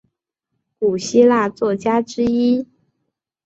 [0.79, 2.65] 古希腊作家之一。